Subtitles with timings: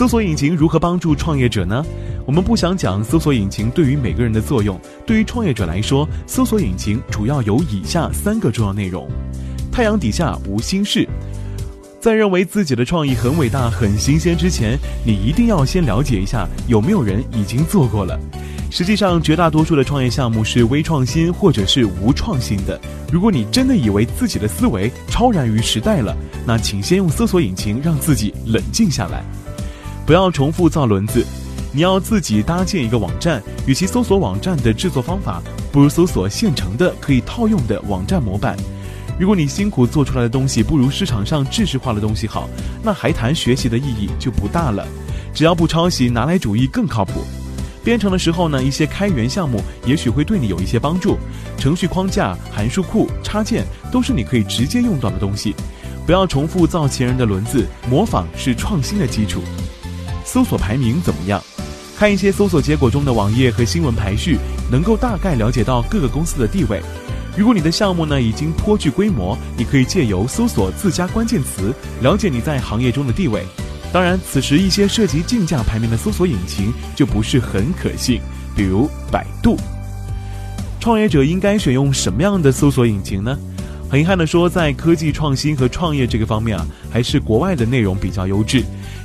[0.00, 1.84] 搜索引擎如何帮助创业者呢？
[2.24, 4.80] 我们不想讲搜索引擎对于每个人的作用。
[5.04, 9.06] 对于创业者来说，搜索引擎主要有以下三个重要内容：
[9.70, 11.06] 太阳底下无新事。
[12.00, 18.18] 在认为自己的创意很伟大、很新鲜之前，你一定要先了解一下有没有人已经做过了。
[18.70, 22.80] 实际上，绝大多数的创业项目是微创新或者是无创新的。
[23.12, 29.22] 如果你真的以为自己的思维超然于时代了，那请先用搜索引擎让自己冷静下来，
[30.10, 31.24] 不要重复造轮子。
[31.70, 35.40] 你要自己搭建一个网站，与其搜索网站的制作方法，
[35.70, 38.56] 不如搜索现成的可以套用的网站模板。
[39.20, 42.48] 如果你辛苦做出来的东西不如市场上知识化的东西好，
[42.82, 44.84] 那还谈学习的意义就不大了。
[45.32, 47.22] 只要不抄袭，拿来主义更靠谱。
[47.84, 51.18] 编程的时候呢，一些开源项目也许会对你有一些帮助。
[51.56, 55.54] 程序框架、函数库、插件都是你可以直接用到的东西。
[56.04, 59.40] 不要重复造前人的轮子，模仿是创新的基础。
[60.32, 61.42] 搜索排名怎么样？
[61.98, 64.38] 看一些搜索结果中的网页和新闻排序，
[64.70, 66.80] 能够大概了解到各个公司的地位。
[67.36, 73.44] 如果你的项目呢已经颇具规模，你可以借由搜索自家关键词，了解你在行业中的地位。
[73.92, 78.20] 当然，此时一些涉及竞价排名的搜索引擎就不是很可信，
[78.54, 79.56] 比如百度。
[80.78, 83.36] 创业者应该选用什么样的搜索引擎呢？
[83.90, 88.62] 很遗憾地说，在科技创新和创业这个方面啊，还是国外的内容比较优质。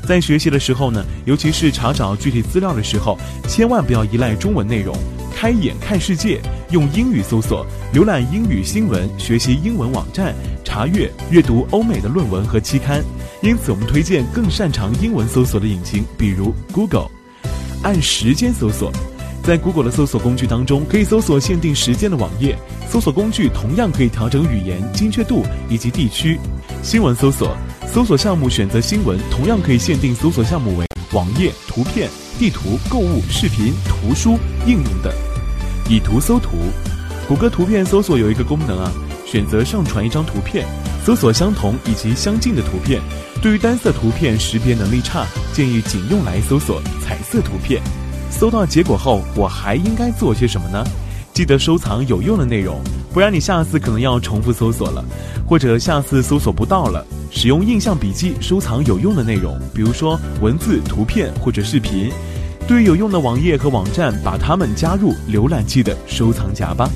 [0.08, 4.96] 在学习的时候呢，尤其是查找具体资料的时候，千万不要依赖中文内容。
[5.36, 13.04] 开眼看世界，用英语搜索，浏览英语新闻，学习英文网站，查阅、阅读欧美的论文和期刊。
[13.42, 17.10] 因此，我们推荐更擅长英文搜索的引擎，比如 Google。
[17.82, 18.92] 按时间搜索，
[19.46, 22.58] 在 Google 的搜索工具当中，可以搜索限定时间的网页。
[22.90, 26.40] 搜索工具同样可以调整语言精确度以及地区。
[26.82, 27.56] 新闻搜索，
[27.88, 32.10] 搜索项目选择新闻，同样可以限定搜索项目为网页、图片。
[32.40, 35.14] 地图、购物、视频、图书、应用等，
[35.90, 36.58] 以图搜图。
[37.30, 38.92] 谷歌图片搜索有一个功能啊，
[39.26, 40.66] 选择上传一张图片，
[41.06, 43.00] 搜索相同以及相近的图片。
[43.42, 47.82] 对于单色图片识别能力差，建议仅用来搜索彩色图片。
[48.38, 50.84] 搜到结果后，我还应该做些什么呢？
[51.34, 52.82] 记得收藏有用的内容，
[53.14, 55.04] 不然你下次可能要重复搜索了，
[55.48, 57.06] 或者下次搜索不到了。
[57.32, 62.12] 使用印象笔记收藏有用的内容，比如说文字、图片或者视频。
[62.68, 66.90] 对于有用的网页和网站，把它们加入浏览器的收藏夹吧。